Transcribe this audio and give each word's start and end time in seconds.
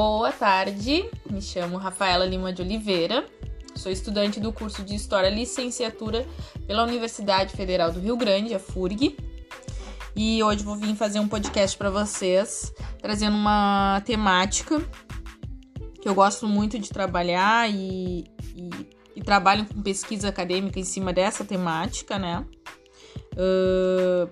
Boa 0.00 0.30
tarde, 0.30 1.10
me 1.28 1.42
chamo 1.42 1.76
Rafaela 1.76 2.24
Lima 2.24 2.52
de 2.52 2.62
Oliveira, 2.62 3.26
sou 3.74 3.90
estudante 3.90 4.38
do 4.38 4.52
curso 4.52 4.84
de 4.84 4.94
História 4.94 5.28
Licenciatura 5.28 6.24
pela 6.68 6.84
Universidade 6.84 7.56
Federal 7.56 7.90
do 7.90 7.98
Rio 7.98 8.16
Grande, 8.16 8.54
a 8.54 8.60
FURG, 8.60 9.16
e 10.14 10.40
hoje 10.40 10.62
vou 10.62 10.76
vir 10.76 10.94
fazer 10.94 11.18
um 11.18 11.26
podcast 11.26 11.76
para 11.76 11.90
vocês, 11.90 12.72
trazendo 13.02 13.34
uma 13.34 14.00
temática 14.06 14.80
que 16.00 16.08
eu 16.08 16.14
gosto 16.14 16.46
muito 16.46 16.78
de 16.78 16.90
trabalhar 16.90 17.68
e, 17.68 18.20
e, 18.54 18.70
e 19.16 19.20
trabalho 19.20 19.66
com 19.66 19.82
pesquisa 19.82 20.28
acadêmica 20.28 20.78
em 20.78 20.84
cima 20.84 21.12
dessa 21.12 21.44
temática, 21.44 22.20
né? 22.20 22.46
Uh, 23.32 24.30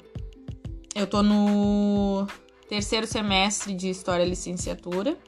eu 0.94 1.08
tô 1.08 1.24
no 1.24 2.24
terceiro 2.68 3.04
semestre 3.04 3.74
de 3.74 3.90
História 3.90 4.24
Licenciatura. 4.24 5.18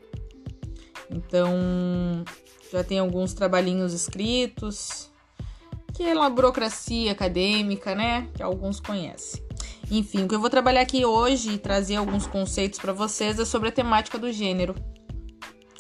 Então, 1.11 2.25
já 2.73 2.85
tem 2.85 2.99
alguns 2.99 3.33
trabalhinhos 3.33 3.93
escritos, 3.93 5.11
que 5.95 6.03
é 6.03 6.15
uma 6.15 6.31
burocracia 6.31 7.13
acadêmica, 7.13 7.95
né? 7.95 8.29
Que 8.35 8.43
alguns 8.43 8.81
conhecem. 8.81 9.43
Enfim, 9.91 10.25
o 10.25 10.29
que 10.29 10.35
eu 10.35 10.41
vou 10.41 10.51
trabalhar 10.51 10.83
aqui 10.83 11.05
hoje 11.05 11.53
e 11.55 11.59
trazer 11.59 11.97
alguns 11.97 12.27
conceitos 12.27 12.79
para 12.79 12.93
vocês 12.93 13.39
é 13.39 13.45
sobre 13.45 13.71
a 13.71 13.73
temática 13.73 14.19
do 14.19 14.31
gênero. 14.31 14.75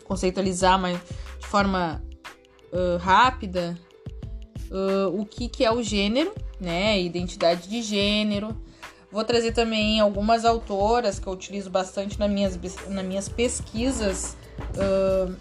Conceitualizar 0.04 0.80
mas 0.80 0.98
de 1.38 1.46
forma 1.46 2.02
uh, 2.73 2.96
rápida 2.96 3.79
uh, 4.70 5.20
o 5.20 5.26
que, 5.26 5.48
que 5.48 5.62
é 5.65 5.70
o 5.70 5.82
gênero, 5.82 6.32
né? 6.59 6.98
Identidade 7.01 7.68
de 7.68 7.82
gênero, 7.82 8.56
Vou 9.10 9.24
trazer 9.24 9.52
também 9.52 10.01
algumas 10.01 10.45
autoras 10.45 11.18
que 11.18 11.26
eu 11.26 11.32
utilizo 11.32 11.70
bastante 11.70 12.18
nas 12.18 12.30
minhas, 12.30 12.59
nas 12.88 13.04
minhas 13.04 13.26
pesquisas 13.29 14.37
uh, 14.79 15.37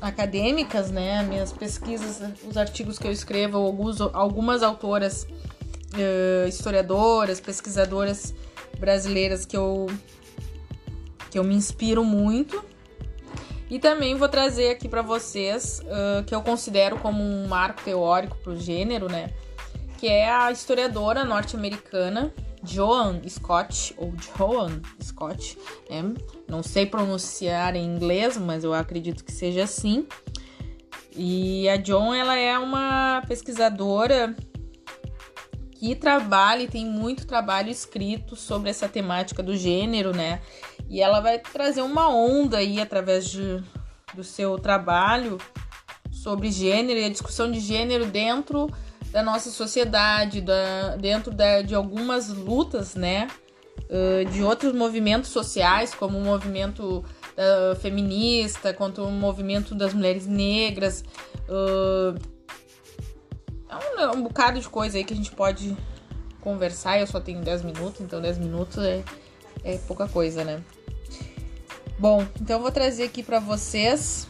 acadêmicas, 0.00 0.90
né? 0.90 1.22
Minhas 1.22 1.52
pesquisas, 1.52 2.22
os 2.48 2.56
artigos 2.56 2.98
que 2.98 3.06
eu 3.06 3.12
escrevo, 3.12 3.58
alguns, 3.58 4.00
algumas 4.00 4.62
autoras 4.62 5.24
uh, 5.24 6.48
historiadoras, 6.48 7.40
pesquisadoras 7.40 8.34
brasileiras 8.78 9.44
que 9.44 9.56
eu, 9.56 9.86
que 11.30 11.38
eu 11.38 11.44
me 11.44 11.54
inspiro 11.54 12.04
muito. 12.04 12.64
E 13.68 13.80
também 13.80 14.14
vou 14.14 14.28
trazer 14.28 14.70
aqui 14.70 14.88
para 14.88 15.02
vocês 15.02 15.82
uh, 15.84 16.22
que 16.24 16.34
eu 16.34 16.40
considero 16.40 16.98
como 16.98 17.20
um 17.22 17.48
marco 17.48 17.82
teórico 17.82 18.36
para 18.36 18.52
o 18.52 18.56
gênero, 18.56 19.08
né? 19.08 19.30
Que 19.98 20.06
é 20.06 20.30
a 20.30 20.52
historiadora 20.52 21.24
norte-americana 21.24 22.32
Joan 22.66 23.20
Scott, 23.28 23.94
ou 23.96 24.12
Joan 24.36 24.80
Scott, 25.02 25.56
né? 25.88 26.14
não 26.48 26.62
sei 26.62 26.86
pronunciar 26.86 27.76
em 27.76 27.84
inglês, 27.84 28.36
mas 28.36 28.64
eu 28.64 28.74
acredito 28.74 29.24
que 29.24 29.32
seja 29.32 29.64
assim. 29.64 30.06
E 31.14 31.68
a 31.68 31.82
Joan, 31.82 32.16
ela 32.16 32.36
é 32.36 32.58
uma 32.58 33.22
pesquisadora 33.26 34.36
que 35.72 35.94
trabalha 35.94 36.62
e 36.62 36.68
tem 36.68 36.84
muito 36.84 37.26
trabalho 37.26 37.70
escrito 37.70 38.34
sobre 38.34 38.70
essa 38.70 38.88
temática 38.88 39.42
do 39.42 39.56
gênero, 39.56 40.14
né? 40.14 40.40
E 40.88 41.00
ela 41.00 41.20
vai 41.20 41.38
trazer 41.38 41.82
uma 41.82 42.08
onda 42.08 42.58
aí 42.58 42.80
através 42.80 43.28
de, 43.28 43.62
do 44.14 44.24
seu 44.24 44.58
trabalho 44.58 45.38
sobre 46.10 46.50
gênero 46.50 46.98
e 46.98 47.04
a 47.04 47.10
discussão 47.10 47.50
de 47.50 47.60
gênero 47.60 48.06
dentro 48.06 48.68
da 49.16 49.22
nossa 49.22 49.48
sociedade, 49.48 50.42
da, 50.42 50.94
dentro 50.96 51.32
da, 51.32 51.62
de 51.62 51.74
algumas 51.74 52.28
lutas, 52.28 52.94
né? 52.94 53.28
Uh, 53.88 54.30
de 54.30 54.42
outros 54.42 54.74
movimentos 54.74 55.30
sociais, 55.30 55.94
como 55.94 56.18
o 56.18 56.20
movimento 56.20 57.02
uh, 57.02 57.74
feminista, 57.76 58.74
quanto 58.74 59.02
o 59.02 59.10
movimento 59.10 59.74
das 59.74 59.94
mulheres 59.94 60.26
negras. 60.26 61.02
Uh, 61.48 62.20
é 63.98 64.06
um, 64.08 64.18
um, 64.18 64.22
bocado 64.24 64.60
de 64.60 64.68
coisa 64.68 64.98
aí 64.98 65.04
que 65.04 65.14
a 65.14 65.16
gente 65.16 65.32
pode 65.32 65.74
conversar. 66.42 67.00
Eu 67.00 67.06
só 67.06 67.18
tenho 67.18 67.40
10 67.40 67.62
minutos, 67.62 68.02
então 68.02 68.20
10 68.20 68.36
minutos 68.36 68.84
é, 68.84 69.02
é 69.64 69.78
pouca 69.78 70.06
coisa, 70.06 70.44
né? 70.44 70.62
Bom, 71.98 72.22
então 72.38 72.56
eu 72.56 72.62
vou 72.62 72.70
trazer 72.70 73.04
aqui 73.04 73.22
para 73.22 73.38
vocês. 73.40 74.28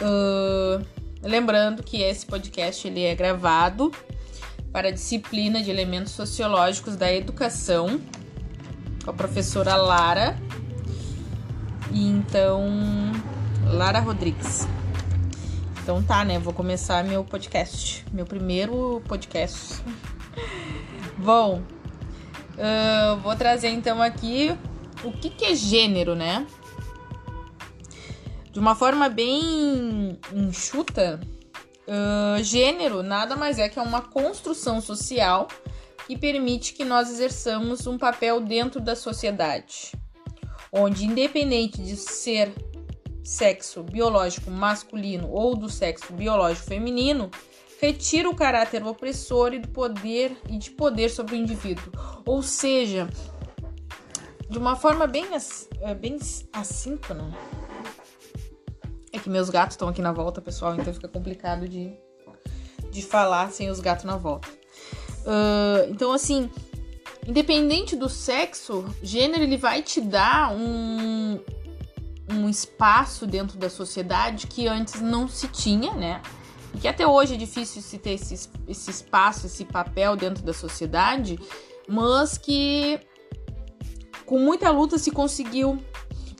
Uh, 0.00 0.82
Lembrando 1.22 1.84
que 1.84 2.02
esse 2.02 2.26
podcast 2.26 2.86
ele 2.88 3.04
é 3.04 3.14
gravado 3.14 3.92
para 4.72 4.88
a 4.88 4.90
disciplina 4.90 5.62
de 5.62 5.70
elementos 5.70 6.12
sociológicos 6.12 6.96
da 6.96 7.12
educação 7.12 8.00
com 9.04 9.10
a 9.10 9.14
professora 9.14 9.76
Lara. 9.76 10.36
E 11.92 12.08
então, 12.08 12.66
Lara 13.66 14.00
Rodrigues. 14.00 14.66
Então 15.82 16.02
tá, 16.02 16.24
né? 16.24 16.40
Vou 16.40 16.52
começar 16.52 17.04
meu 17.04 17.24
podcast, 17.24 18.04
meu 18.12 18.26
primeiro 18.26 19.00
podcast. 19.06 19.80
Bom, 21.18 21.62
uh, 22.54 23.16
vou 23.18 23.36
trazer 23.36 23.68
então 23.68 24.02
aqui 24.02 24.56
o 25.04 25.12
que, 25.12 25.30
que 25.30 25.44
é 25.44 25.54
gênero, 25.54 26.16
né? 26.16 26.46
De 28.52 28.58
uma 28.58 28.74
forma 28.74 29.08
bem 29.08 30.18
enxuta, 30.30 31.18
uh, 31.88 32.42
gênero 32.44 33.02
nada 33.02 33.34
mais 33.34 33.58
é 33.58 33.66
que 33.66 33.80
uma 33.80 34.02
construção 34.02 34.78
social 34.78 35.48
que 36.06 36.18
permite 36.18 36.74
que 36.74 36.84
nós 36.84 37.08
exerçamos 37.08 37.86
um 37.86 37.96
papel 37.96 38.40
dentro 38.40 38.78
da 38.78 38.94
sociedade, 38.94 39.92
onde, 40.70 41.06
independente 41.06 41.80
de 41.80 41.96
ser 41.96 42.52
sexo 43.24 43.82
biológico 43.82 44.50
masculino 44.50 45.30
ou 45.30 45.56
do 45.56 45.70
sexo 45.70 46.12
biológico 46.12 46.66
feminino, 46.66 47.30
retira 47.80 48.28
o 48.28 48.36
caráter 48.36 48.84
opressor 48.84 49.54
e 49.54 49.60
do 49.60 49.68
poder 49.68 50.36
e 50.50 50.58
de 50.58 50.70
poder 50.72 51.08
sobre 51.08 51.36
o 51.36 51.38
indivíduo. 51.38 51.90
Ou 52.26 52.42
seja, 52.42 53.08
de 54.50 54.58
uma 54.58 54.76
forma 54.76 55.06
bem, 55.06 55.24
é, 55.80 55.94
bem 55.94 56.18
assíncrona, 56.52 57.34
é 59.12 59.18
que 59.18 59.28
meus 59.28 59.50
gatos 59.50 59.74
estão 59.74 59.88
aqui 59.88 60.00
na 60.00 60.12
volta, 60.12 60.40
pessoal, 60.40 60.74
então 60.74 60.92
fica 60.92 61.08
complicado 61.08 61.68
de, 61.68 61.92
de 62.90 63.02
falar 63.02 63.50
sem 63.50 63.70
os 63.70 63.78
gatos 63.78 64.04
na 64.04 64.16
volta. 64.16 64.48
Uh, 65.20 65.90
então, 65.90 66.12
assim, 66.12 66.50
independente 67.26 67.94
do 67.94 68.08
sexo, 68.08 68.84
gênero 69.02 69.42
ele 69.42 69.56
vai 69.56 69.82
te 69.82 70.00
dar 70.00 70.52
um, 70.52 71.38
um 72.30 72.48
espaço 72.48 73.26
dentro 73.26 73.58
da 73.58 73.68
sociedade 73.68 74.46
que 74.46 74.66
antes 74.66 75.00
não 75.00 75.28
se 75.28 75.46
tinha, 75.48 75.94
né? 75.94 76.22
E 76.74 76.78
que 76.78 76.88
até 76.88 77.06
hoje 77.06 77.34
é 77.34 77.36
difícil 77.36 77.82
se 77.82 77.98
ter 77.98 78.12
esse, 78.12 78.48
esse 78.66 78.90
espaço, 78.90 79.46
esse 79.46 79.64
papel 79.64 80.16
dentro 80.16 80.42
da 80.42 80.54
sociedade, 80.54 81.38
mas 81.86 82.38
que 82.38 82.98
com 84.24 84.38
muita 84.38 84.70
luta 84.70 84.96
se 84.96 85.10
conseguiu 85.10 85.78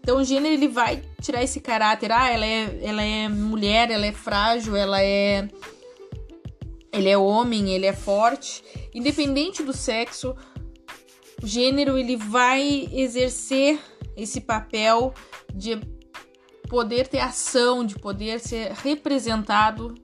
então 0.02 0.16
o 0.16 0.24
gênero 0.24 0.52
ele 0.52 0.66
vai 0.66 1.00
tirar 1.20 1.44
esse 1.44 1.60
caráter, 1.60 2.10
ah, 2.10 2.28
ela 2.28 2.44
é, 2.44 2.80
ela 2.82 3.02
é 3.02 3.28
mulher, 3.28 3.88
ela 3.88 4.04
é 4.04 4.10
frágil, 4.10 4.74
ela 4.74 5.00
é 5.00 5.48
ele 6.92 7.08
é 7.08 7.16
homem, 7.16 7.70
ele 7.70 7.86
é 7.86 7.92
forte, 7.92 8.64
independente 8.92 9.62
do 9.62 9.72
sexo, 9.72 10.34
o 11.40 11.46
gênero 11.46 11.96
ele 11.96 12.16
vai 12.16 12.88
exercer 12.92 13.78
esse 14.16 14.40
papel 14.40 15.14
de 15.54 15.80
poder 16.68 17.06
ter 17.06 17.20
ação, 17.20 17.86
de 17.86 17.94
poder 17.94 18.40
ser 18.40 18.72
representado 18.72 19.94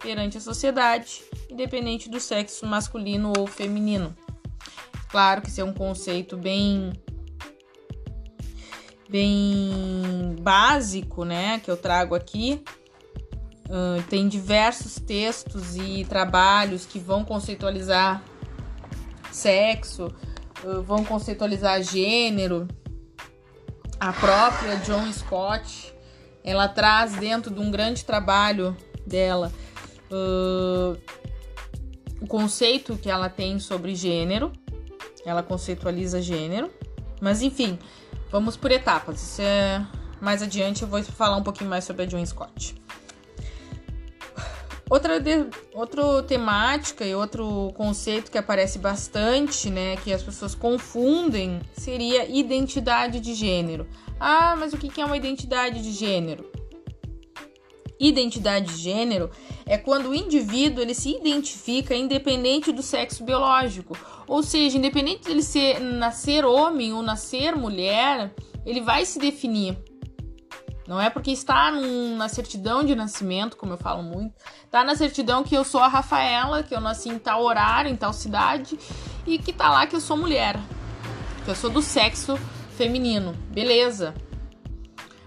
perante 0.00 0.38
a 0.38 0.40
sociedade, 0.40 1.22
independente 1.50 2.08
do 2.08 2.18
sexo 2.18 2.66
masculino 2.66 3.32
ou 3.36 3.46
feminino. 3.46 4.16
Claro 5.10 5.42
que 5.42 5.48
isso 5.48 5.60
é 5.60 5.64
um 5.64 5.74
conceito 5.74 6.36
bem 6.36 6.92
bem 9.14 10.34
básico, 10.40 11.24
né, 11.24 11.60
que 11.60 11.70
eu 11.70 11.76
trago 11.76 12.16
aqui. 12.16 12.60
Uh, 13.66 14.02
tem 14.10 14.26
diversos 14.26 14.96
textos 14.96 15.76
e 15.76 16.04
trabalhos 16.04 16.84
que 16.84 16.98
vão 16.98 17.24
conceitualizar 17.24 18.24
sexo, 19.30 20.12
uh, 20.64 20.82
vão 20.82 21.04
conceitualizar 21.04 21.80
gênero. 21.80 22.66
A 24.00 24.12
própria 24.12 24.74
John 24.78 25.10
Scott, 25.12 25.94
ela 26.42 26.66
traz 26.66 27.14
dentro 27.14 27.54
de 27.54 27.60
um 27.60 27.70
grande 27.70 28.04
trabalho 28.04 28.76
dela 29.06 29.52
uh, 30.10 31.00
o 32.20 32.26
conceito 32.26 32.96
que 32.96 33.08
ela 33.08 33.28
tem 33.28 33.60
sobre 33.60 33.94
gênero. 33.94 34.50
Ela 35.24 35.44
conceitualiza 35.44 36.20
gênero. 36.20 36.68
Mas 37.20 37.42
enfim, 37.42 37.78
Vamos 38.34 38.56
por 38.56 38.72
etapas. 38.72 39.38
É... 39.38 39.80
Mais 40.20 40.42
adiante 40.42 40.82
eu 40.82 40.88
vou 40.88 41.00
falar 41.04 41.36
um 41.36 41.42
pouquinho 41.44 41.70
mais 41.70 41.84
sobre 41.84 42.02
a 42.02 42.04
John 42.04 42.26
Scott. 42.26 42.74
Outra, 44.90 45.20
de, 45.20 45.46
outra 45.72 46.20
temática 46.24 47.04
e 47.04 47.14
outro 47.14 47.72
conceito 47.76 48.32
que 48.32 48.36
aparece 48.36 48.80
bastante, 48.80 49.70
né, 49.70 49.94
que 49.98 50.12
as 50.12 50.20
pessoas 50.20 50.52
confundem, 50.52 51.60
seria 51.76 52.28
identidade 52.28 53.20
de 53.20 53.34
gênero. 53.34 53.86
Ah, 54.18 54.56
mas 54.58 54.72
o 54.72 54.78
que 54.78 55.00
é 55.00 55.04
uma 55.04 55.16
identidade 55.16 55.80
de 55.80 55.92
gênero? 55.92 56.50
Identidade 57.98 58.74
de 58.74 58.82
gênero 58.82 59.30
é 59.64 59.78
quando 59.78 60.10
o 60.10 60.14
indivíduo 60.14 60.82
ele 60.82 60.94
se 60.94 61.16
identifica 61.16 61.94
independente 61.94 62.72
do 62.72 62.82
sexo 62.82 63.24
biológico, 63.24 63.96
ou 64.26 64.42
seja, 64.42 64.76
independente 64.76 65.24
dele 65.24 65.42
ser 65.42 65.80
nascer 65.80 66.44
homem 66.44 66.92
ou 66.92 67.02
nascer 67.02 67.54
mulher, 67.54 68.34
ele 68.66 68.80
vai 68.80 69.04
se 69.04 69.18
definir 69.18 69.76
não 70.86 71.00
é 71.00 71.08
porque 71.08 71.30
está 71.30 71.70
num, 71.70 72.16
na 72.16 72.28
certidão 72.28 72.84
de 72.84 72.94
nascimento, 72.94 73.56
como 73.56 73.72
eu 73.72 73.78
falo 73.78 74.02
muito, 74.02 74.34
tá 74.70 74.84
na 74.84 74.94
certidão 74.94 75.42
que 75.42 75.54
eu 75.54 75.64
sou 75.64 75.80
a 75.80 75.88
Rafaela, 75.88 76.62
que 76.62 76.74
eu 76.74 76.80
nasci 76.80 77.08
em 77.08 77.18
tal 77.18 77.42
horário, 77.42 77.90
em 77.90 77.96
tal 77.96 78.12
cidade, 78.12 78.78
e 79.26 79.38
que 79.38 79.52
tá 79.52 79.70
lá 79.70 79.86
que 79.86 79.96
eu 79.96 80.00
sou 80.00 80.16
mulher, 80.16 80.60
que 81.44 81.50
eu 81.50 81.54
sou 81.54 81.70
do 81.70 81.80
sexo 81.80 82.38
feminino. 82.76 83.32
Beleza. 83.50 84.14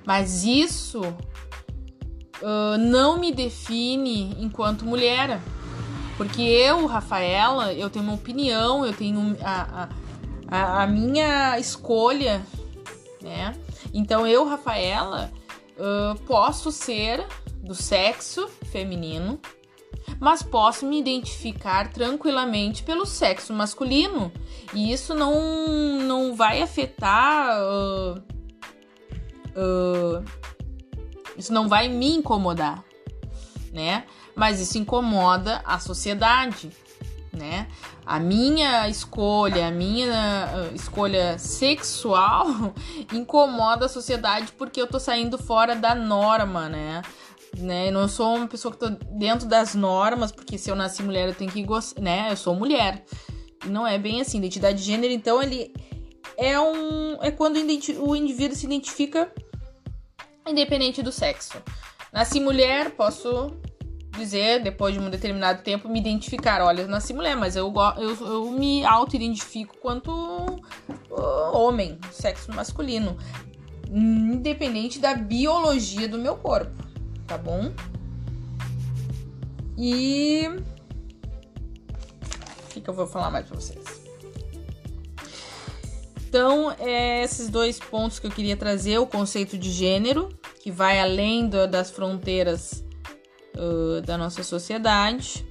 Mas 0.06 0.44
isso 0.44 1.02
uh, 2.42 2.78
não 2.78 3.19
me 3.19 3.31
define 3.31 4.36
enquanto 4.39 4.86
mulher. 4.86 5.39
Porque 6.18 6.42
eu, 6.42 6.88
Rafaela, 6.88 7.74
eu 7.74 7.89
tenho 7.89 8.04
uma 8.04 8.16
opinião, 8.16 8.84
eu 8.84 8.92
tenho 8.92 9.38
a, 9.44 9.88
a, 10.48 10.84
a 10.84 10.88
minha 10.88 11.60
escolha, 11.60 12.42
né? 13.22 13.54
Então 13.94 14.25
eu, 14.25 14.44
Rafaela, 14.44 15.31
uh, 15.78 16.19
posso 16.22 16.72
ser 16.72 17.25
do 17.62 17.75
sexo 17.75 18.48
feminino, 18.72 19.40
mas 20.19 20.42
posso 20.42 20.88
me 20.88 21.00
identificar 21.00 21.92
tranquilamente 21.92 22.81
pelo 22.81 23.06
sexo 23.06 23.54
masculino. 23.54 24.31
E 24.74 24.92
isso 24.92 25.13
não, 25.13 26.00
não 26.00 26.36
vai 26.36 26.63
afetar. 26.63 27.62
Uh, 27.62 28.24
uh, 29.56 30.24
isso 31.38 31.54
não 31.54 31.68
vai 31.68 31.88
me 31.88 32.16
incomodar, 32.16 32.84
né? 33.72 34.06
Mas 34.36 34.60
isso 34.60 34.78
incomoda 34.78 35.62
a 35.66 35.80
sociedade 35.80 36.72
né? 37.38 37.68
A 38.06 38.19
minha 38.19 38.89
escolha, 38.89 39.68
a 39.68 39.72
minha 39.72 40.50
uh, 40.72 40.75
escolha 40.75 41.38
sexual 41.38 42.74
incomoda 43.13 43.86
a 43.86 43.89
sociedade 43.89 44.51
porque 44.57 44.81
eu 44.81 44.88
tô 44.88 45.00
saindo 45.00 45.38
fora 45.38 45.75
da 45.75 45.94
norma, 45.94 46.68
né? 46.68 47.01
né? 47.57 47.90
Eu 47.90 47.94
não 47.94 48.07
sou 48.07 48.36
uma 48.36 48.48
pessoa 48.48 48.74
que 48.74 48.80
tô 48.80 48.90
dentro 48.90 49.48
das 49.48 49.75
normas, 49.75 50.31
porque 50.31 50.57
se 50.57 50.69
eu 50.69 50.75
nasci 50.75 51.04
mulher 51.04 51.30
eu 51.30 51.36
tenho 51.36 51.51
que 51.51 51.63
gostar, 51.63 52.01
né? 52.01 52.28
Eu 52.31 52.38
sou 52.38 52.56
mulher. 52.56 53.06
Não 53.66 53.86
é 53.86 53.98
bem 53.98 54.22
assim. 54.22 54.38
Identidade 54.38 54.80
de 54.80 54.83
gênero, 54.83 55.13
então, 55.13 55.42
ele 55.42 55.74
é 56.38 56.60
um. 56.60 57.18
É 57.22 57.31
quando 57.31 57.57
o 57.57 58.16
indivíduo 58.16 58.56
se 58.56 58.66
identifica 58.66 59.31
independente 60.49 61.01
do 61.01 61.11
sexo. 61.11 61.61
Nasci 62.11 62.39
mulher, 62.39 62.91
posso 62.91 63.51
dizer, 64.17 64.61
depois 64.63 64.94
de 64.94 64.99
um 64.99 65.09
determinado 65.09 65.61
tempo, 65.61 65.88
me 65.88 65.99
identificar. 65.99 66.61
Olha, 66.61 66.81
eu 66.81 66.88
nasci 66.88 67.13
mulher, 67.13 67.35
mas 67.35 67.55
eu, 67.55 67.73
eu, 67.97 68.15
eu 68.25 68.51
me 68.51 68.83
auto-identifico 68.83 69.77
quanto 69.77 70.11
uh, 70.11 71.51
homem, 71.53 71.99
sexo 72.11 72.51
masculino. 72.51 73.17
Independente 73.89 74.99
da 74.99 75.13
biologia 75.13 76.07
do 76.07 76.17
meu 76.17 76.35
corpo, 76.35 76.83
tá 77.25 77.38
bom? 77.38 77.71
E. 79.77 80.49
O 82.65 82.69
que, 82.69 82.81
que 82.81 82.89
eu 82.89 82.94
vou 82.94 83.07
falar 83.07 83.31
mais 83.31 83.45
pra 83.45 83.55
vocês? 83.55 84.07
Então, 86.27 86.75
é 86.77 87.23
esses 87.23 87.49
dois 87.49 87.79
pontos 87.79 88.19
que 88.19 88.27
eu 88.27 88.31
queria 88.31 88.57
trazer: 88.57 88.97
o 88.97 89.07
conceito 89.07 89.57
de 89.57 89.71
gênero, 89.71 90.37
que 90.68 90.72
vai 90.72 91.00
além 91.00 91.48
do, 91.48 91.66
das 91.66 91.90
fronteiras 91.90 92.84
uh, 93.56 94.02
da 94.02 94.18
nossa 94.18 94.44
sociedade, 94.44 95.48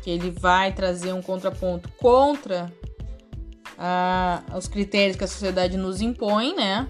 que 0.00 0.08
ele 0.08 0.30
vai 0.30 0.72
trazer 0.72 1.12
um 1.12 1.20
contraponto 1.20 1.88
contra 1.98 2.72
os 4.56 4.68
critérios 4.68 5.16
que 5.16 5.24
a 5.24 5.26
sociedade 5.26 5.76
nos 5.76 6.00
impõe, 6.00 6.54
né? 6.54 6.88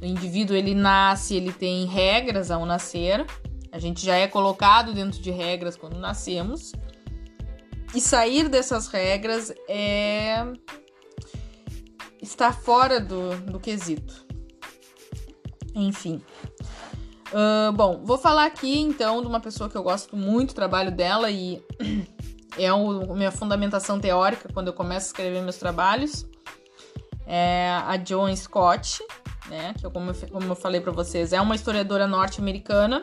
O 0.00 0.04
indivíduo 0.04 0.54
ele 0.54 0.72
nasce, 0.72 1.34
ele 1.34 1.52
tem 1.52 1.84
regras 1.84 2.52
ao 2.52 2.64
nascer. 2.64 3.26
A 3.72 3.80
gente 3.80 4.06
já 4.06 4.14
é 4.14 4.28
colocado 4.28 4.94
dentro 4.94 5.20
de 5.20 5.32
regras 5.32 5.76
quando 5.76 5.98
nascemos. 5.98 6.70
E 7.92 8.00
sair 8.00 8.48
dessas 8.48 8.86
regras 8.86 9.52
é 9.68 10.46
estar 12.22 12.52
fora 12.52 13.00
do, 13.00 13.36
do 13.40 13.58
quesito. 13.58 14.24
Enfim. 15.74 16.22
Uh, 17.32 17.72
bom, 17.72 18.02
vou 18.04 18.16
falar 18.16 18.46
aqui 18.46 18.78
então 18.78 19.20
de 19.20 19.26
uma 19.26 19.40
pessoa 19.40 19.68
que 19.68 19.76
eu 19.76 19.82
gosto 19.82 20.16
muito 20.16 20.50
do 20.50 20.54
trabalho 20.54 20.92
dela 20.92 21.30
e 21.30 21.60
é 22.56 22.68
a 22.68 22.76
minha 23.14 23.32
fundamentação 23.32 23.98
teórica 23.98 24.48
quando 24.52 24.68
eu 24.68 24.72
começo 24.72 25.06
a 25.06 25.08
escrever 25.08 25.42
meus 25.42 25.56
trabalhos. 25.56 26.26
É 27.26 27.70
a 27.84 27.98
Joan 28.02 28.34
Scott, 28.36 29.02
né? 29.48 29.74
Que, 29.78 29.84
eu, 29.84 29.90
como, 29.90 30.10
eu, 30.10 30.28
como 30.30 30.46
eu 30.46 30.54
falei 30.54 30.80
para 30.80 30.92
vocês, 30.92 31.32
é 31.32 31.40
uma 31.40 31.56
historiadora 31.56 32.06
norte-americana. 32.06 33.02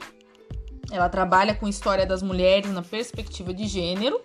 Ela 0.89 1.09
trabalha 1.09 1.53
com 1.53 1.67
história 1.67 2.05
das 2.05 2.21
mulheres 2.21 2.71
na 2.71 2.81
perspectiva 2.81 3.53
de 3.53 3.67
gênero. 3.67 4.21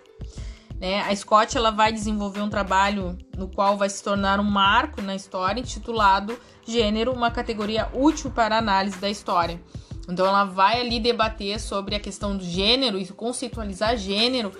Né? 0.79 1.01
A 1.01 1.13
Scott 1.13 1.57
ela 1.57 1.71
vai 1.71 1.91
desenvolver 1.91 2.41
um 2.41 2.49
trabalho 2.49 3.17
no 3.35 3.49
qual 3.49 3.75
vai 3.75 3.89
se 3.89 4.01
tornar 4.01 4.39
um 4.39 4.43
marco 4.43 5.01
na 5.01 5.13
história, 5.13 5.59
intitulado 5.59 6.39
Gênero, 6.65 7.11
uma 7.11 7.31
categoria 7.31 7.89
útil 7.93 8.29
para 8.29 8.55
a 8.55 8.59
análise 8.59 8.97
da 8.97 9.09
história. 9.09 9.59
Então 10.09 10.25
ela 10.25 10.43
vai 10.43 10.81
ali 10.81 10.99
debater 10.99 11.59
sobre 11.59 11.95
a 11.95 11.99
questão 11.99 12.35
do 12.35 12.43
gênero 12.43 12.97
e 12.97 13.05
conceitualizar 13.07 13.95
gênero 13.95 14.51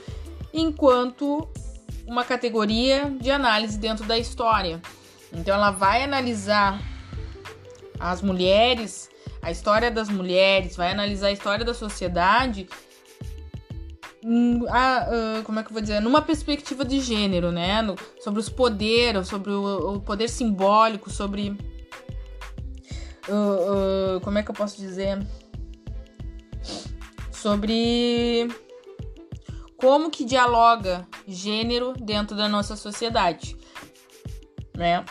enquanto 0.53 1.47
uma 2.05 2.23
categoria 2.23 3.11
de 3.19 3.31
análise 3.31 3.77
dentro 3.77 4.05
da 4.05 4.17
história. 4.17 4.81
Então 5.33 5.55
ela 5.55 5.71
vai 5.71 6.03
analisar 6.03 6.79
as 7.99 8.21
mulheres, 8.21 9.09
a 9.41 9.51
história 9.51 9.91
das 9.91 10.09
mulheres, 10.09 10.75
vai 10.75 10.91
analisar 10.91 11.27
a 11.27 11.31
história 11.31 11.65
da 11.65 11.73
sociedade 11.73 12.67
hum, 14.23 14.65
a, 14.69 15.41
como 15.43 15.59
é 15.59 15.63
que 15.63 15.69
eu 15.69 15.73
vou 15.73 15.81
dizer? 15.81 15.99
Numa 15.99 16.21
perspectiva 16.21 16.85
de 16.85 16.99
gênero, 16.99 17.51
né? 17.51 17.81
No, 17.81 17.95
sobre 18.21 18.39
os 18.39 18.49
poderes, 18.49 19.27
sobre 19.27 19.51
o, 19.51 19.95
o 19.95 19.99
poder 19.99 20.29
simbólico, 20.29 21.09
sobre 21.09 21.57
uh, 23.29 24.19
como 24.21 24.37
é 24.37 24.43
que 24.43 24.51
eu 24.51 24.55
posso 24.55 24.77
dizer? 24.77 25.19
Sobre 27.31 28.47
como 29.77 30.09
que 30.09 30.25
dialoga 30.25 31.07
gênero 31.27 31.93
dentro 31.93 32.35
da 32.35 32.47
nossa 32.47 32.75
sociedade, 32.75 33.55
né? 34.75 35.05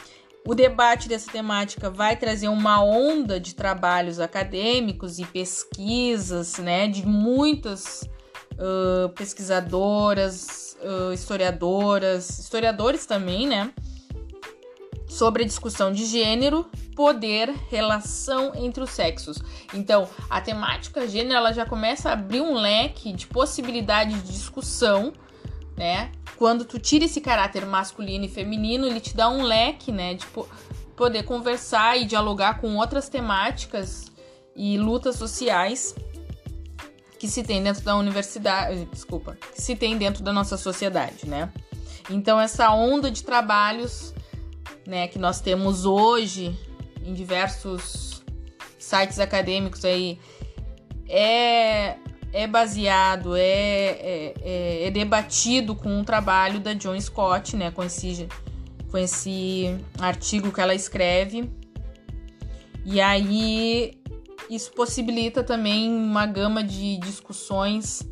O 0.46 0.54
debate 0.54 1.08
dessa 1.08 1.30
temática 1.30 1.90
vai 1.90 2.16
trazer 2.16 2.48
uma 2.48 2.82
onda 2.82 3.38
de 3.38 3.54
trabalhos 3.54 4.18
acadêmicos 4.18 5.18
e 5.18 5.26
pesquisas, 5.26 6.56
né, 6.56 6.88
de 6.88 7.06
muitas 7.06 8.08
uh, 8.54 9.10
pesquisadoras, 9.10 10.75
uh, 10.80 11.12
historiadoras, 11.12 12.38
historiadores 12.38 13.04
também, 13.04 13.46
né, 13.46 13.70
sobre 15.08 15.44
discussão 15.44 15.90
de 15.90 16.04
gênero, 16.04 16.66
poder, 16.94 17.48
relação 17.70 18.52
entre 18.54 18.82
os 18.82 18.90
sexos. 18.90 19.38
Então, 19.72 20.08
a 20.28 20.40
temática 20.40 21.08
gênero 21.08 21.34
ela 21.34 21.52
já 21.52 21.64
começa 21.64 22.10
a 22.10 22.12
abrir 22.12 22.42
um 22.42 22.54
leque 22.54 23.12
de 23.12 23.26
possibilidades 23.26 24.22
de 24.22 24.32
discussão, 24.32 25.12
né? 25.76 26.12
Quando 26.36 26.64
tu 26.64 26.78
tira 26.78 27.06
esse 27.06 27.20
caráter 27.20 27.64
masculino 27.66 28.26
e 28.26 28.28
feminino, 28.28 28.86
ele 28.86 29.00
te 29.00 29.16
dá 29.16 29.28
um 29.28 29.42
leque, 29.42 29.90
né, 29.90 30.14
de 30.14 30.24
poder 30.94 31.24
conversar 31.24 31.96
e 31.96 32.04
dialogar 32.04 32.60
com 32.60 32.76
outras 32.76 33.08
temáticas 33.08 34.06
e 34.54 34.76
lutas 34.76 35.16
sociais 35.16 35.94
que 37.18 37.26
se 37.26 37.42
tem 37.42 37.62
dentro 37.62 37.82
da 37.82 37.96
universidade, 37.96 38.84
desculpa, 38.92 39.36
que 39.52 39.60
se 39.60 39.74
tem 39.74 39.98
dentro 39.98 40.22
da 40.22 40.32
nossa 40.32 40.56
sociedade, 40.56 41.28
né? 41.28 41.52
Então 42.08 42.40
essa 42.40 42.70
onda 42.70 43.10
de 43.10 43.24
trabalhos 43.24 44.14
né, 44.88 45.07
que 45.07 45.18
nós 45.18 45.38
temos 45.38 45.85
hoje 45.85 46.59
em 47.04 47.12
diversos 47.12 48.25
sites 48.78 49.21
acadêmicos 49.21 49.85
aí 49.85 50.18
é, 51.07 51.97
é 52.33 52.47
baseado, 52.47 53.37
é, 53.37 53.42
é, 53.42 54.35
é, 54.40 54.87
é 54.87 54.90
debatido 54.90 55.76
com 55.76 56.00
o 56.00 56.04
trabalho 56.04 56.59
da 56.59 56.73
John 56.73 56.99
Scott, 56.99 57.54
né, 57.54 57.71
com 57.71 57.85
esse, 57.85 58.26
com 58.90 58.97
esse 58.97 59.78
artigo 59.99 60.50
que 60.50 60.61
ela 60.61 60.75
escreve. 60.75 61.52
E 62.83 62.99
aí 62.99 63.92
isso 64.49 64.73
possibilita 64.73 65.45
também 65.45 65.92
uma 65.92 66.25
gama 66.25 66.64
de 66.64 66.97
discussões 66.97 68.11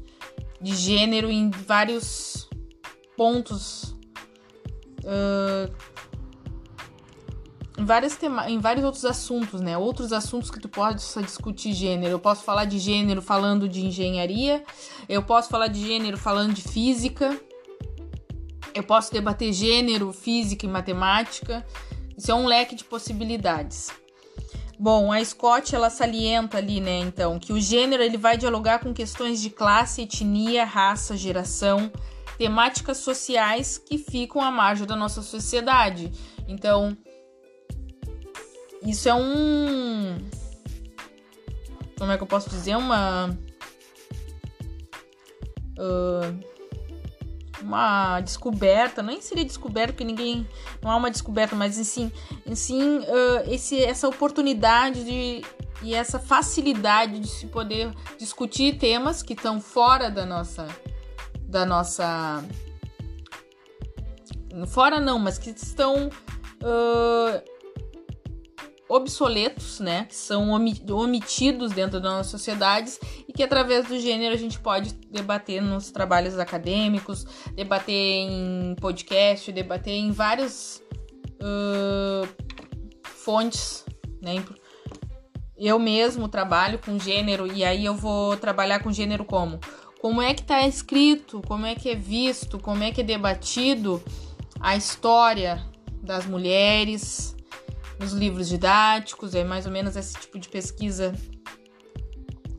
de 0.61 0.77
gênero 0.77 1.31
em 1.31 1.51
vários 1.51 2.51
pontos. 3.17 3.97
Uh, 5.05 5.96
em, 7.77 7.85
várias 7.85 8.17
tema 8.17 8.49
em 8.51 8.59
vários 8.59 8.85
outros 8.85 9.05
assuntos, 9.05 9.61
né? 9.61 9.77
Outros 9.77 10.13
assuntos 10.13 10.51
que 10.51 10.59
tu 10.61 10.69
pode 10.69 11.03
discutir 11.23 11.73
gênero. 11.73 12.13
Eu 12.13 12.19
posso 12.19 12.43
falar 12.43 12.65
de 12.65 12.79
gênero 12.79 13.21
falando 13.21 13.69
de 13.69 13.85
engenharia, 13.85 14.65
eu 15.09 15.23
posso 15.23 15.49
falar 15.49 15.69
de 15.69 15.85
gênero 15.85 16.17
falando 16.17 16.53
de 16.55 16.63
física, 16.63 17.39
eu 18.75 18.83
posso 18.83 19.13
debater 19.13 19.53
gênero, 19.53 20.13
física 20.13 20.67
e 20.67 20.69
matemática. 20.69 21.65
Isso 22.17 22.31
é 22.31 22.35
um 22.35 22.47
leque 22.47 22.75
de 22.75 22.85
possibilidades. 22.85 23.91
Bom, 24.79 25.11
a 25.11 25.25
Scott 25.25 25.75
ela 25.75 25.89
salienta 25.89 26.59
ali, 26.59 26.83
né, 26.83 26.99
então, 26.99 27.39
que 27.39 27.51
o 27.51 27.59
gênero 27.59 28.03
ele 28.03 28.19
vai 28.19 28.37
dialogar 28.37 28.79
com 28.79 28.93
questões 28.93 29.41
de 29.41 29.49
classe, 29.49 30.03
etnia, 30.03 30.67
raça, 30.67 31.17
geração, 31.17 31.91
temáticas 32.37 32.99
sociais 32.99 33.79
que 33.79 33.97
ficam 33.97 34.43
à 34.43 34.51
margem 34.51 34.87
da 34.87 34.95
nossa 34.95 35.23
sociedade. 35.23 36.13
Então, 36.47 36.95
isso 38.87 39.09
é 39.09 39.15
um 39.15 40.19
como 41.99 42.13
é 42.13 42.17
que 42.17 42.23
eu 42.23 42.27
posso 42.27 42.51
dizer? 42.51 42.77
Uma 42.77 43.31
uh, 45.79 46.57
uma 47.63 48.21
descoberta, 48.21 49.03
nem 49.03 49.21
seria 49.21 49.45
descoberta 49.45 49.93
porque 49.93 50.05
ninguém 50.05 50.47
não 50.83 50.91
há 50.91 50.97
uma 50.97 51.11
descoberta, 51.11 51.57
mas 51.57 51.75
sim, 51.75 52.13
sim 52.55 52.99
uh, 52.99 53.51
esse, 53.51 53.83
essa 53.83 54.07
oportunidade 54.07 55.05
de, 55.05 55.43
e 55.83 55.95
essa 55.95 56.19
facilidade 56.19 57.19
de 57.19 57.29
se 57.29 57.47
poder 57.47 57.93
discutir 58.19 58.79
temas 58.79 59.23
que 59.23 59.33
estão 59.33 59.61
fora 59.61 60.11
da 60.11 60.25
nossa 60.25 60.69
da 61.49 61.65
nossa 61.65 62.45
fora 64.67 65.01
não, 65.01 65.19
mas 65.19 65.39
que 65.39 65.51
estão 65.51 66.09
uh, 66.09 67.56
obsoletos, 68.89 69.81
né, 69.81 70.05
que 70.05 70.15
são 70.15 70.51
omitidos 70.51 71.73
dentro 71.73 72.01
das 72.01 72.13
nossas 72.13 72.31
sociedades 72.31 73.01
e 73.29 73.33
que 73.33 73.43
através 73.43 73.87
do 73.87 73.99
gênero 73.99 74.35
a 74.35 74.39
gente 74.39 74.59
pode 74.61 74.95
debater 75.11 75.61
nos 75.61 75.91
trabalhos 75.91 76.39
acadêmicos, 76.39 77.25
debater 77.55 77.95
em 77.95 78.77
podcast, 78.81 79.51
debater 79.51 79.95
em 79.95 80.13
várias 80.13 80.83
uh, 81.43 82.29
fontes, 83.03 83.85
né. 84.23 84.45
Eu 85.59 85.79
mesmo 85.79 86.29
trabalho 86.29 86.79
com 86.79 86.99
gênero 86.99 87.51
e 87.51 87.65
aí 87.65 87.85
eu 87.85 87.95
vou 87.95 88.37
trabalhar 88.37 88.81
com 88.81 88.93
gênero 88.93 89.25
como? 89.25 89.59
Como 90.01 90.21
é 90.21 90.35
que 90.35 90.43
está 90.43 90.67
escrito, 90.67 91.43
como 91.47 91.65
é 91.65 91.75
que 91.75 91.89
é 91.89 91.95
visto, 91.95 92.59
como 92.59 92.85
é 92.85 92.93
que 92.93 93.01
é 93.01 93.05
debatido 93.05 94.03
a 94.61 94.77
história 94.77 95.65
das 96.03 96.27
mulheres, 96.27 97.36
nos 97.99 98.13
livros 98.13 98.49
didáticos, 98.49 99.35
é 99.35 99.45
mais 99.45 99.67
ou 99.67 99.73
menos 99.73 99.97
esse 99.97 100.15
tipo 100.19 100.39
de 100.39 100.49
pesquisa 100.49 101.15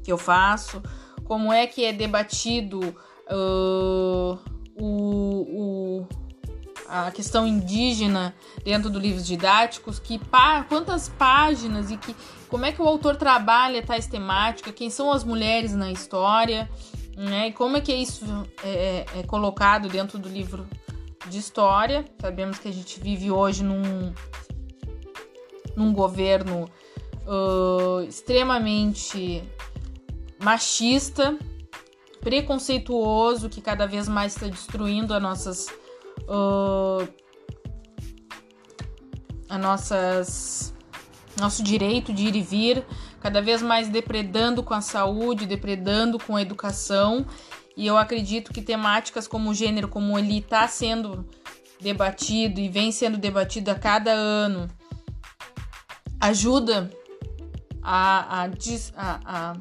que 0.03 0.12
eu 0.12 0.17
faço. 0.17 0.82
Como 1.24 1.51
é 1.51 1.67
que 1.67 1.84
é 1.84 1.91
debatido 1.91 2.79
uh, 2.79 4.39
o, 4.79 4.86
o, 4.86 6.08
a 6.88 7.12
questão 7.12 7.46
indígena 7.46 8.34
dentro 8.63 8.89
do 8.89 9.00
livros 9.00 9.25
didáticos, 9.25 10.00
que 10.00 10.17
pá, 10.17 10.63
quantas 10.63 11.10
páginas 11.10 11.91
e 11.91 11.98
que 11.98 12.15
como 12.48 12.65
é 12.65 12.72
que 12.72 12.82
o 12.82 12.88
autor 12.88 13.17
trabalha 13.17 13.84
tais 13.84 14.08
temáticas, 14.08 14.74
quem 14.74 14.89
são 14.89 15.12
as 15.12 15.24
mulheres 15.24 15.74
na 15.74 15.91
história, 15.91 16.70
né? 17.17 17.50
E 17.50 17.51
como 17.51 17.75
é 17.75 17.82
que 17.82 17.94
isso 17.94 18.25
é, 18.63 18.70
é, 18.70 19.20
é 19.20 19.24
colocado 19.24 19.89
dentro 19.89 20.17
do 20.17 20.29
livro 20.29 20.65
de 21.29 21.38
história. 21.38 22.06
Sabemos 22.22 22.58
que 22.58 22.67
a 22.67 22.72
gente 22.72 23.00
vive 23.00 23.29
hoje 23.32 23.63
num 23.63 24.13
num 25.77 25.93
governo 25.93 26.69
uh, 27.27 28.01
extremamente 28.01 29.43
machista, 30.43 31.38
preconceituoso, 32.19 33.48
que 33.48 33.62
cada 33.62 33.86
vez 33.86 34.10
mais 34.10 34.34
está 34.34 34.48
destruindo 34.48 35.13
as 35.13 35.22
nossas. 35.22 35.67
Uh, 36.27 37.07
a 39.50 39.57
nossas 39.57 40.74
nosso 41.39 41.63
direito 41.63 42.12
de 42.12 42.24
ir 42.24 42.36
e 42.36 42.41
vir, 42.41 42.84
cada 43.22 43.41
vez 43.41 43.62
mais 43.62 43.88
depredando 43.88 44.63
com 44.63 44.74
a 44.74 44.81
saúde, 44.81 45.46
depredando 45.46 46.17
com 46.17 46.36
a 46.36 46.41
educação. 46.41 47.25
E 47.75 47.86
eu 47.86 47.96
acredito 47.96 48.51
que 48.51 48.62
temáticas 48.62 49.27
como 49.27 49.51
o 49.51 49.53
gênero, 49.53 49.88
como 49.88 50.17
ele 50.17 50.39
está 50.39 50.67
sendo 50.67 51.29
debatido 51.79 52.60
e 52.60 52.67
vem 52.67 52.91
sendo 52.91 53.19
debatido 53.19 53.69
a 53.69 53.75
cada 53.75 54.12
ano, 54.12 54.67
ajuda 56.20 56.90
a, 57.82 58.44
a, 58.44 58.50
a, 58.96 59.52
a 59.52 59.58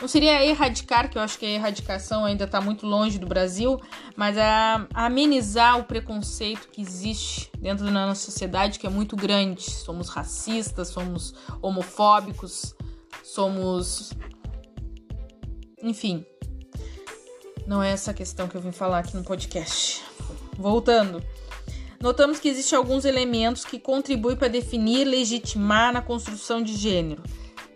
não 0.00 0.08
seria 0.08 0.44
erradicar, 0.44 1.10
que 1.10 1.18
eu 1.18 1.22
acho 1.22 1.38
que 1.38 1.44
a 1.44 1.50
erradicação 1.50 2.24
ainda 2.24 2.44
está 2.44 2.60
muito 2.60 2.86
longe 2.86 3.18
do 3.18 3.26
Brasil, 3.26 3.80
mas 4.16 4.38
a, 4.38 4.86
a, 4.94 5.06
amenizar 5.06 5.78
o 5.78 5.84
preconceito 5.84 6.68
que 6.68 6.80
existe 6.80 7.50
dentro 7.58 7.84
da 7.84 7.90
nossa 7.90 8.24
sociedade, 8.24 8.78
que 8.78 8.86
é 8.86 8.90
muito 8.90 9.16
grande. 9.16 9.62
Somos 9.62 10.08
racistas, 10.08 10.88
somos 10.88 11.34
homofóbicos, 11.60 12.74
somos. 13.22 14.12
Enfim. 15.82 16.24
Não 17.66 17.82
é 17.82 17.90
essa 17.90 18.14
questão 18.14 18.48
que 18.48 18.56
eu 18.56 18.62
vim 18.62 18.72
falar 18.72 19.00
aqui 19.00 19.14
no 19.14 19.22
podcast. 19.22 20.02
Voltando 20.56 21.22
notamos 22.00 22.38
que 22.38 22.48
existem 22.48 22.76
alguns 22.76 23.04
elementos 23.04 23.64
que 23.64 23.78
contribuem 23.78 24.36
para 24.36 24.48
definir 24.48 25.00
e 25.00 25.04
legitimar 25.04 25.92
na 25.92 26.00
construção 26.00 26.62
de 26.62 26.74
gênero. 26.74 27.22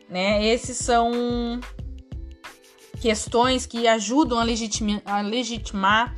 Né? 0.09 0.45
Esses 0.47 0.77
são 0.77 1.61
questões 3.01 3.67
que 3.67 3.89
ajudam 3.89 4.39
a, 4.39 4.45
legitima, 4.45 5.03
a 5.05 5.21
legitimar 5.21 6.15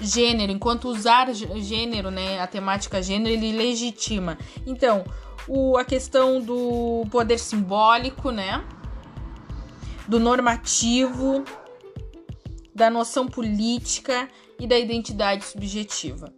gênero, 0.00 0.52
enquanto 0.52 0.88
usar 0.88 1.32
gênero, 1.32 2.10
né, 2.10 2.40
a 2.40 2.46
temática 2.46 3.00
gênero, 3.02 3.30
ele 3.30 3.56
legitima. 3.56 4.36
Então, 4.66 5.04
o, 5.46 5.76
a 5.76 5.84
questão 5.84 6.40
do 6.40 7.06
poder 7.10 7.38
simbólico, 7.38 8.30
né, 8.30 8.64
do 10.08 10.18
normativo, 10.20 11.44
da 12.74 12.90
noção 12.90 13.26
política 13.26 14.28
e 14.58 14.66
da 14.66 14.78
identidade 14.78 15.44
subjetiva. 15.44 16.32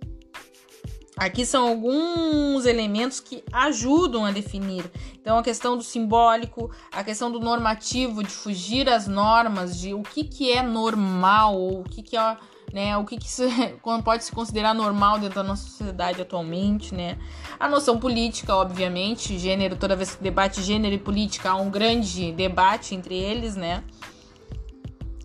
Aqui 1.18 1.44
são 1.44 1.66
alguns 1.66 2.64
elementos 2.64 3.18
que 3.18 3.42
ajudam 3.52 4.24
a 4.24 4.30
definir. 4.30 4.88
Então, 5.20 5.36
a 5.36 5.42
questão 5.42 5.76
do 5.76 5.82
simbólico, 5.82 6.70
a 6.92 7.02
questão 7.02 7.28
do 7.30 7.40
normativo, 7.40 8.22
de 8.22 8.30
fugir 8.30 8.88
às 8.88 9.08
normas, 9.08 9.80
de 9.80 9.92
o 9.92 10.02
que, 10.02 10.22
que 10.22 10.52
é 10.52 10.62
normal, 10.62 11.60
o 11.60 11.82
que, 11.82 12.02
que 12.02 12.16
é. 12.16 12.36
Né, 12.70 12.94
o 12.98 13.04
que, 13.04 13.16
que 13.16 13.28
se, 13.28 13.48
pode 14.04 14.24
se 14.24 14.30
considerar 14.30 14.74
normal 14.74 15.18
dentro 15.18 15.36
da 15.36 15.42
nossa 15.42 15.62
sociedade 15.62 16.20
atualmente, 16.20 16.94
né? 16.94 17.16
A 17.58 17.66
noção 17.66 17.98
política, 17.98 18.54
obviamente, 18.54 19.38
gênero, 19.38 19.74
toda 19.74 19.96
vez 19.96 20.14
que 20.14 20.22
debate 20.22 20.62
gênero 20.62 20.94
e 20.94 20.98
política, 20.98 21.48
há 21.48 21.56
um 21.56 21.70
grande 21.70 22.30
debate 22.30 22.94
entre 22.94 23.16
eles, 23.16 23.56
né? 23.56 23.82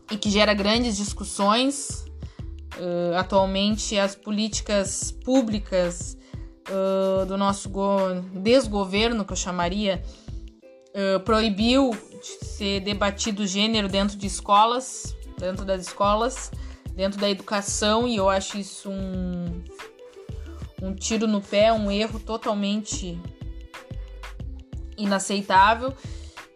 E 0.09 0.15
que 0.15 0.29
gera 0.29 0.53
grandes 0.53 0.95
discussões, 0.95 2.05
Uh, 2.77 3.15
atualmente, 3.15 3.97
as 3.99 4.15
políticas 4.15 5.11
públicas 5.11 6.17
uh, 6.69 7.25
do 7.25 7.37
nosso 7.37 7.69
desgoverno, 8.33 9.23
que 9.23 9.31
eu 9.31 9.37
chamaria, 9.37 10.03
uh, 10.89 11.19
proibiu 11.19 11.91
de 11.91 12.45
ser 12.45 12.79
debatido 12.79 13.45
gênero 13.45 13.87
dentro 13.87 14.17
de 14.17 14.25
escolas, 14.25 15.15
dentro 15.37 15.65
das 15.65 15.81
escolas, 15.81 16.51
dentro 16.95 17.19
da 17.19 17.29
educação, 17.29 18.07
e 18.07 18.15
eu 18.15 18.29
acho 18.29 18.57
isso 18.57 18.89
um, 18.89 19.63
um 20.81 20.95
tiro 20.95 21.27
no 21.27 21.41
pé, 21.41 21.71
um 21.71 21.91
erro 21.91 22.19
totalmente 22.19 23.19
inaceitável. 24.97 25.93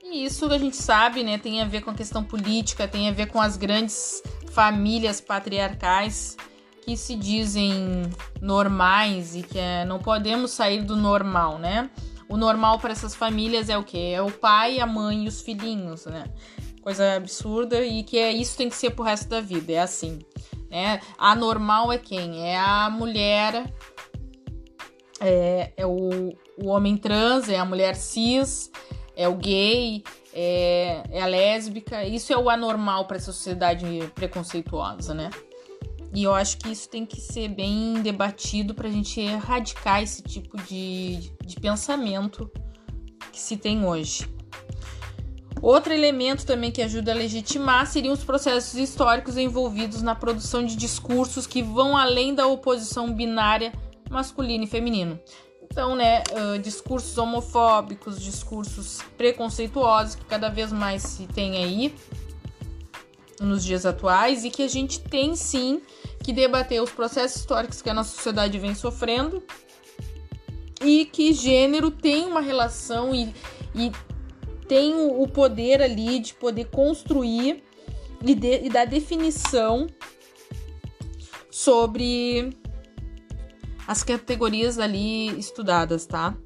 E 0.04 0.24
isso 0.24 0.46
a 0.46 0.58
gente 0.58 0.78
sabe, 0.78 1.22
né, 1.22 1.38
tem 1.38 1.62
a 1.62 1.66
ver 1.66 1.82
com 1.82 1.90
a 1.90 1.94
questão 1.94 2.24
política, 2.24 2.88
tem 2.88 3.10
a 3.10 3.12
ver 3.12 3.28
com 3.28 3.42
as 3.42 3.58
grandes 3.58 4.24
famílias 4.58 5.22
patriarcais 5.22 6.36
que 6.82 6.98
se 6.98 7.16
dizem 7.16 8.02
normais 8.42 9.36
e 9.36 9.44
que 9.44 9.60
é, 9.60 9.86
não 9.86 10.00
podemos 10.00 10.50
sair 10.50 10.82
do 10.82 10.96
normal, 10.96 11.60
né? 11.60 11.92
O 12.28 12.36
normal 12.36 12.80
para 12.80 12.92
essas 12.92 13.14
famílias 13.14 13.70
é 13.70 13.78
o 13.78 13.84
quê? 13.84 14.14
É 14.16 14.22
o 14.24 14.32
pai, 14.32 14.80
a 14.80 14.88
mãe 14.88 15.26
e 15.26 15.28
os 15.28 15.42
filhinhos, 15.42 16.08
né? 16.08 16.24
Coisa 16.82 17.18
absurda 17.18 17.86
e 17.86 18.02
que 18.02 18.18
é 18.18 18.32
isso 18.32 18.58
tem 18.58 18.68
que 18.68 18.76
ser 18.76 18.90
pro 18.90 19.04
resto 19.04 19.30
da 19.30 19.42
vida, 19.42 19.74
é 19.74 19.80
assim, 19.80 20.18
né? 20.72 21.02
A 21.20 21.36
normal 21.36 21.94
é 21.94 22.00
quem? 22.00 22.50
É 22.50 22.58
a 22.58 22.90
mulher, 22.90 23.72
é, 25.20 25.72
é 25.78 25.86
o, 25.86 26.36
o 26.58 26.68
homem 26.70 26.98
trans, 26.98 27.48
é 27.48 27.60
a 27.60 27.66
mulher 27.66 27.96
cis, 27.96 28.72
é 29.18 29.28
o 29.28 29.36
gay, 29.36 30.04
é, 30.32 31.02
é 31.10 31.22
a 31.22 31.26
lésbica. 31.26 32.06
Isso 32.06 32.32
é 32.32 32.38
o 32.38 32.50
anormal 32.50 33.06
para 33.06 33.18
essa 33.18 33.34
sociedade 33.34 33.84
preconceituosa, 34.14 35.16
né? 35.16 35.32
E 36.14 36.24
eu 36.24 36.34
acho 36.34 36.60
que 36.60 36.70
isso 36.70 36.88
tem 36.88 37.06
que 37.06 37.20
ser 37.20 37.50
bem 37.50 37.96
debatido 37.96 38.76
para 38.76 38.88
a 38.88 38.92
gente 38.92 39.20
erradicar 39.20 40.02
esse 40.02 40.22
tipo 40.22 40.56
de, 40.62 41.32
de 41.44 41.60
pensamento 41.60 42.50
que 43.32 43.40
se 43.40 43.58
tem 43.58 43.84
hoje. 43.84 44.30
Outro 45.62 45.92
elemento 45.92 46.46
também 46.46 46.72
que 46.72 46.84
ajuda 46.84 47.12
a 47.12 47.16
legitimar 47.16 47.88
seriam 47.88 48.14
os 48.14 48.24
processos 48.24 48.76
históricos 48.76 49.36
envolvidos 49.36 50.04
na 50.04 50.14
produção 50.14 50.64
de 50.64 50.76
discursos 50.76 51.48
que 51.48 51.64
vão 51.64 51.98
além 51.98 52.36
da 52.36 52.46
oposição 52.46 53.12
binária 53.12 53.74
masculino 54.10 54.64
e 54.64 54.68
feminino. 54.68 55.20
Então, 55.78 55.96
né, 55.96 56.24
uh, 56.32 56.58
discursos 56.58 57.16
homofóbicos, 57.20 58.20
discursos 58.20 58.98
preconceituosos 59.16 60.16
que 60.16 60.26
cada 60.26 60.50
vez 60.50 60.72
mais 60.72 61.04
se 61.04 61.28
tem 61.28 61.64
aí 61.64 61.94
nos 63.40 63.64
dias 63.64 63.86
atuais 63.86 64.44
e 64.44 64.50
que 64.50 64.64
a 64.64 64.68
gente 64.68 65.00
tem 65.00 65.36
sim 65.36 65.80
que 66.24 66.34
debater 66.34 66.82
os 66.82 66.90
processos 66.90 67.42
históricos 67.42 67.80
que 67.80 67.92
a 67.92 67.94
nossa 67.94 68.16
sociedade 68.16 68.58
vem 68.58 68.74
sofrendo 68.74 69.44
e 70.82 71.06
que 71.06 71.32
gênero 71.32 71.92
tem 71.92 72.26
uma 72.26 72.42
relação 72.42 73.14
e, 73.14 73.32
e 73.76 73.92
tem 74.68 74.96
o 74.96 75.28
poder 75.28 75.80
ali 75.84 76.18
de 76.18 76.34
poder 76.34 76.72
construir 76.72 77.64
e, 78.26 78.34
de, 78.34 78.66
e 78.66 78.70
dar 78.72 78.86
definição 78.86 79.86
sobre 81.52 82.58
as 83.88 84.03
categorias 84.03 84.77
ali 84.77 85.39
estudadas, 85.39 86.06
tá? 86.06 86.38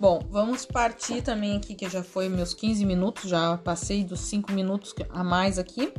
Bom, 0.00 0.20
vamos 0.30 0.64
partir 0.64 1.22
também 1.22 1.56
aqui, 1.56 1.74
que 1.74 1.88
já 1.90 2.04
foi 2.04 2.28
meus 2.28 2.54
15 2.54 2.86
minutos, 2.86 3.28
já 3.28 3.58
passei 3.58 4.04
dos 4.04 4.20
5 4.20 4.52
minutos 4.52 4.94
a 5.10 5.24
mais 5.24 5.58
aqui. 5.58 5.92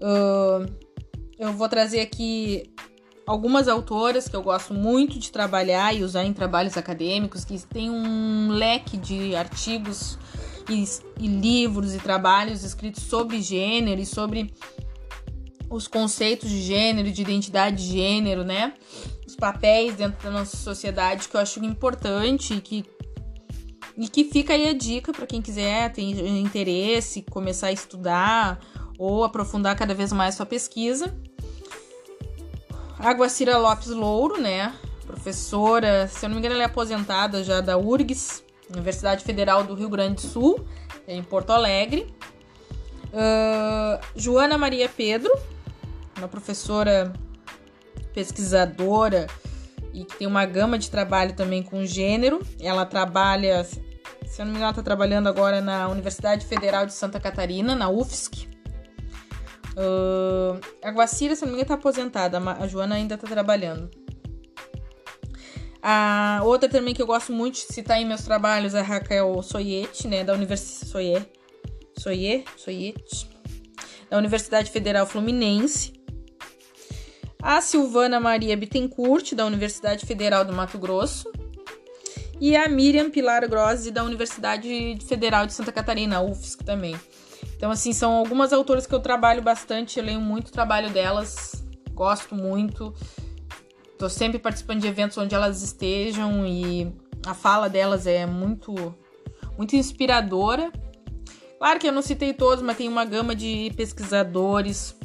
Uh, 0.00 0.72
eu 1.36 1.52
vou 1.52 1.68
trazer 1.68 2.00
aqui 2.00 2.72
algumas 3.26 3.66
autoras 3.66 4.28
que 4.28 4.36
eu 4.36 4.42
gosto 4.42 4.72
muito 4.72 5.18
de 5.18 5.32
trabalhar 5.32 5.92
e 5.92 6.04
usar 6.04 6.24
em 6.24 6.32
trabalhos 6.32 6.76
acadêmicos, 6.76 7.44
que 7.44 7.58
tem 7.66 7.90
um 7.90 8.50
leque 8.50 8.96
de 8.96 9.34
artigos 9.34 10.16
e, 10.68 10.84
e 11.18 11.26
livros 11.26 11.96
e 11.96 11.98
trabalhos 11.98 12.62
escritos 12.62 13.02
sobre 13.02 13.42
gênero 13.42 14.00
e 14.00 14.06
sobre 14.06 14.54
os 15.72 15.88
conceitos 15.88 16.50
de 16.50 16.60
gênero, 16.60 17.10
de 17.10 17.22
identidade 17.22 17.76
de 17.76 17.92
gênero, 17.92 18.44
né? 18.44 18.74
Os 19.26 19.34
papéis 19.34 19.96
dentro 19.96 20.22
da 20.22 20.30
nossa 20.30 20.56
sociedade 20.56 21.28
que 21.28 21.34
eu 21.34 21.40
acho 21.40 21.64
importante 21.64 22.54
e 22.54 22.60
que, 22.60 22.84
e 23.96 24.08
que 24.08 24.24
fica 24.24 24.52
aí 24.52 24.68
a 24.68 24.74
dica 24.74 25.12
para 25.12 25.26
quem 25.26 25.40
quiser, 25.40 25.90
tem 25.92 26.10
interesse, 26.40 27.22
começar 27.22 27.68
a 27.68 27.72
estudar 27.72 28.60
ou 28.98 29.24
aprofundar 29.24 29.74
cada 29.74 29.94
vez 29.94 30.12
mais 30.12 30.34
sua 30.34 30.46
pesquisa. 30.46 31.16
Aguacira 32.98 33.56
Lopes 33.56 33.88
Louro, 33.88 34.40
né? 34.40 34.74
Professora, 35.06 36.06
se 36.06 36.24
eu 36.24 36.28
não 36.28 36.36
me 36.36 36.40
engano, 36.40 36.54
ela 36.54 36.64
é 36.64 36.66
aposentada 36.66 37.42
já 37.42 37.60
da 37.60 37.76
URGS, 37.76 38.44
Universidade 38.70 39.24
Federal 39.24 39.64
do 39.64 39.74
Rio 39.74 39.88
Grande 39.88 40.16
do 40.16 40.20
Sul, 40.20 40.66
em 41.08 41.22
Porto 41.22 41.50
Alegre. 41.50 42.06
Uh, 43.12 44.00
Joana 44.16 44.56
Maria 44.56 44.88
Pedro, 44.88 45.30
uma 46.22 46.28
professora 46.28 47.12
pesquisadora 48.14 49.26
e 49.92 50.04
que 50.04 50.16
tem 50.16 50.26
uma 50.26 50.44
gama 50.46 50.78
de 50.78 50.90
trabalho 50.90 51.34
também 51.34 51.62
com 51.62 51.84
gênero. 51.84 52.40
Ela 52.60 52.86
trabalha, 52.86 53.64
se 53.64 53.80
eu 54.38 54.44
não 54.44 54.52
me 54.52 54.58
engano, 54.58 54.70
está 54.70 54.82
trabalhando 54.82 55.28
agora 55.28 55.60
na 55.60 55.88
Universidade 55.88 56.46
Federal 56.46 56.86
de 56.86 56.94
Santa 56.94 57.20
Catarina, 57.20 57.74
na 57.74 57.88
UFSC. 57.88 58.48
Uh, 59.72 60.60
a 60.82 60.90
Guacira, 60.90 61.34
se 61.34 61.42
não 61.42 61.48
me 61.48 61.54
engano, 61.54 61.68
tá 61.68 61.74
aposentada. 61.74 62.38
A 62.38 62.66
Joana 62.66 62.94
ainda 62.94 63.16
tá 63.16 63.26
trabalhando. 63.26 63.90
A 65.82 66.40
outra 66.44 66.68
também 66.68 66.94
que 66.94 67.02
eu 67.02 67.06
gosto 67.06 67.32
muito 67.32 67.54
de 67.54 67.72
citar 67.72 68.00
em 68.00 68.06
meus 68.06 68.22
trabalhos 68.22 68.74
é 68.74 68.80
a 68.80 68.82
Raquel 68.82 69.42
Soyete, 69.42 70.06
né? 70.06 70.22
Da 70.22 70.32
Universidade 70.32 70.90
Soye. 70.90 71.26
Soye? 71.98 72.44
Soyete. 72.56 73.28
Da 74.08 74.16
Universidade 74.16 74.70
Federal 74.70 75.06
Fluminense. 75.06 76.01
A 77.42 77.60
Silvana 77.60 78.20
Maria 78.20 78.56
Bittencourt, 78.56 79.34
da 79.34 79.44
Universidade 79.44 80.06
Federal 80.06 80.44
do 80.44 80.52
Mato 80.52 80.78
Grosso. 80.78 81.28
E 82.40 82.56
a 82.56 82.68
Miriam 82.68 83.10
Pilar 83.10 83.48
Grossi, 83.48 83.90
da 83.90 84.04
Universidade 84.04 84.96
Federal 85.04 85.44
de 85.44 85.52
Santa 85.52 85.72
Catarina, 85.72 86.22
UFSC 86.22 86.62
também. 86.62 86.94
Então, 87.56 87.72
assim, 87.72 87.92
são 87.92 88.12
algumas 88.12 88.52
autoras 88.52 88.86
que 88.86 88.94
eu 88.94 89.00
trabalho 89.00 89.42
bastante, 89.42 89.98
eu 89.98 90.04
leio 90.04 90.20
muito 90.20 90.48
o 90.48 90.52
trabalho 90.52 90.88
delas, 90.90 91.64
gosto 91.92 92.34
muito. 92.34 92.94
Tô 93.98 94.08
sempre 94.08 94.38
participando 94.38 94.80
de 94.80 94.86
eventos 94.86 95.18
onde 95.18 95.34
elas 95.34 95.62
estejam 95.62 96.46
e 96.46 96.92
a 97.26 97.34
fala 97.34 97.68
delas 97.68 98.06
é 98.06 98.24
muito, 98.24 98.94
muito 99.56 99.74
inspiradora. 99.74 100.72
Claro 101.58 101.78
que 101.80 101.88
eu 101.88 101.92
não 101.92 102.02
citei 102.02 102.32
todos, 102.32 102.62
mas 102.62 102.76
tem 102.76 102.88
uma 102.88 103.04
gama 103.04 103.34
de 103.34 103.72
pesquisadores 103.76 104.96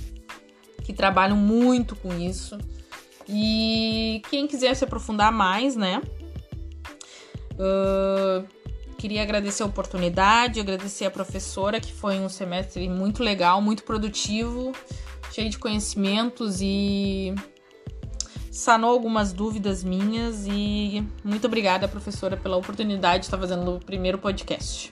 que 0.88 0.94
trabalham 0.94 1.36
muito 1.36 1.96
com 1.98 2.18
isso. 2.18 2.58
E 3.28 4.22
quem 4.30 4.48
quiser 4.48 4.74
se 4.74 4.86
aprofundar 4.86 5.34
mais, 5.34 5.76
né? 5.76 6.02
Uh, 7.54 8.48
Queria 8.98 9.22
agradecer 9.22 9.62
a 9.62 9.68
oportunidade, 9.68 10.60
agradecer 10.60 11.06
a 11.06 11.12
professora, 11.12 11.80
que 11.80 11.94
foi 11.94 12.20
um 12.20 12.28
semestre 12.28 12.90
muito 12.90 13.22
legal, 13.22 13.62
muito 13.62 13.84
produtivo, 13.84 14.72
cheio 15.32 15.52
de 15.52 15.60
conhecimentos 15.60 16.62
e 16.62 17.36
sanou 18.50 18.90
algumas 18.90 19.32
dúvidas 19.32 19.84
minhas. 19.84 20.48
E 20.48 21.06
muito 21.24 21.46
obrigada, 21.46 21.88
professora, 21.88 22.36
pela 22.36 22.58
oportunidade 22.58 23.20
de 23.20 23.26
estar 23.28 23.38
fazendo 23.38 23.76
o 23.76 23.80
primeiro 23.80 24.18
podcast. 24.18 24.92